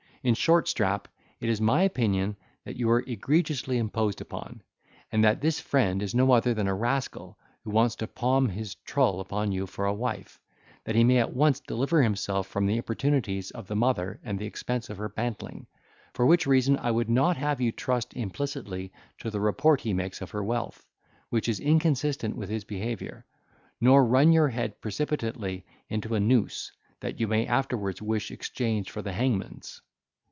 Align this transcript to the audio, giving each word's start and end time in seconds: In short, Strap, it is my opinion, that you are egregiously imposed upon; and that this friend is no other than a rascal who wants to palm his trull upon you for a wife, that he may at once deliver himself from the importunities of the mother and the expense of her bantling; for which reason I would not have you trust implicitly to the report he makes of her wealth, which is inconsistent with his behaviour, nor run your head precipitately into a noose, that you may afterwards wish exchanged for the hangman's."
In 0.23 0.35
short, 0.35 0.67
Strap, 0.67 1.07
it 1.39 1.49
is 1.49 1.59
my 1.59 1.81
opinion, 1.81 2.35
that 2.63 2.75
you 2.75 2.91
are 2.91 2.99
egregiously 3.07 3.79
imposed 3.79 4.21
upon; 4.21 4.61
and 5.11 5.23
that 5.23 5.41
this 5.41 5.59
friend 5.59 6.03
is 6.03 6.13
no 6.13 6.31
other 6.31 6.53
than 6.53 6.67
a 6.67 6.75
rascal 6.75 7.39
who 7.63 7.71
wants 7.71 7.95
to 7.95 8.07
palm 8.07 8.47
his 8.49 8.75
trull 8.75 9.19
upon 9.19 9.51
you 9.51 9.65
for 9.65 9.87
a 9.87 9.93
wife, 9.95 10.39
that 10.83 10.93
he 10.93 11.03
may 11.03 11.17
at 11.17 11.33
once 11.33 11.59
deliver 11.59 12.03
himself 12.03 12.45
from 12.45 12.67
the 12.67 12.77
importunities 12.77 13.49
of 13.49 13.65
the 13.65 13.75
mother 13.75 14.19
and 14.23 14.37
the 14.37 14.45
expense 14.45 14.91
of 14.91 14.97
her 14.99 15.09
bantling; 15.09 15.65
for 16.13 16.27
which 16.27 16.45
reason 16.45 16.77
I 16.77 16.91
would 16.91 17.09
not 17.09 17.35
have 17.37 17.59
you 17.59 17.71
trust 17.71 18.13
implicitly 18.13 18.91
to 19.21 19.31
the 19.31 19.39
report 19.41 19.81
he 19.81 19.91
makes 19.91 20.21
of 20.21 20.29
her 20.29 20.43
wealth, 20.43 20.85
which 21.31 21.49
is 21.49 21.59
inconsistent 21.59 22.35
with 22.35 22.47
his 22.49 22.63
behaviour, 22.63 23.25
nor 23.81 24.05
run 24.05 24.31
your 24.31 24.49
head 24.49 24.79
precipitately 24.81 25.65
into 25.89 26.13
a 26.13 26.19
noose, 26.19 26.71
that 26.99 27.19
you 27.19 27.27
may 27.27 27.47
afterwards 27.47 28.03
wish 28.03 28.29
exchanged 28.29 28.91
for 28.91 29.01
the 29.01 29.13
hangman's." 29.13 29.81